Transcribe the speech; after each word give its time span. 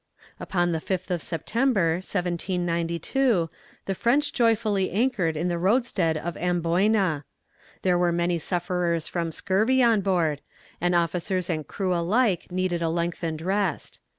Upon 0.39 0.71
the 0.71 0.79
5th 0.81 1.11
of 1.11 1.21
September, 1.21 1.97
1792, 1.97 3.51
the 3.85 3.93
French 3.93 4.33
joyfully 4.33 4.89
anchored 4.89 5.37
in 5.37 5.47
the 5.47 5.59
roadstead 5.59 6.17
of 6.17 6.35
Amboyna. 6.37 7.23
There 7.83 7.99
were 7.99 8.11
many 8.11 8.39
sufferers 8.39 9.07
from 9.07 9.31
scurvy 9.31 9.83
on 9.83 10.01
board, 10.01 10.41
and 10.81 10.95
officers 10.95 11.51
and 11.51 11.67
crew 11.67 11.93
alike 11.95 12.51
needed 12.51 12.81
a 12.81 12.89
lengthened 12.89 13.43
rest. 13.43 13.99